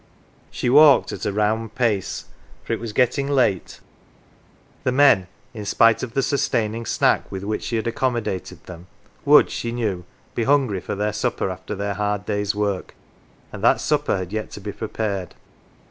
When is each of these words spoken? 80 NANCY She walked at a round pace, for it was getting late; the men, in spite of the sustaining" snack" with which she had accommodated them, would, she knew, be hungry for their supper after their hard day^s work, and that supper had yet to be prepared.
80 0.49 0.49
NANCY 0.49 0.57
She 0.57 0.69
walked 0.71 1.11
at 1.11 1.25
a 1.27 1.31
round 1.31 1.75
pace, 1.75 2.25
for 2.63 2.73
it 2.73 2.79
was 2.79 2.91
getting 2.91 3.27
late; 3.29 3.81
the 4.83 4.91
men, 4.91 5.27
in 5.53 5.63
spite 5.63 6.01
of 6.01 6.15
the 6.15 6.23
sustaining" 6.23 6.85
snack" 6.87 7.31
with 7.31 7.43
which 7.43 7.61
she 7.61 7.75
had 7.75 7.85
accommodated 7.85 8.63
them, 8.63 8.87
would, 9.25 9.51
she 9.51 9.71
knew, 9.71 10.03
be 10.33 10.45
hungry 10.45 10.79
for 10.79 10.95
their 10.95 11.13
supper 11.13 11.51
after 11.51 11.75
their 11.75 11.93
hard 11.93 12.25
day^s 12.25 12.55
work, 12.55 12.95
and 13.53 13.63
that 13.63 13.79
supper 13.79 14.17
had 14.17 14.33
yet 14.33 14.49
to 14.49 14.59
be 14.59 14.71
prepared. 14.71 15.35